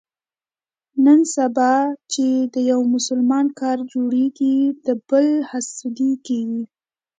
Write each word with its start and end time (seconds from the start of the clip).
نن 1.05 1.19
سبا 1.35 1.73
چې 2.13 2.27
د 2.53 2.55
یو 2.71 2.81
مسلمان 2.95 3.45
کار 3.59 3.77
جوړېږي، 3.91 4.57
د 4.85 4.87
بل 5.09 5.27
حسدي 5.49 6.11
کېږي. 6.25 6.63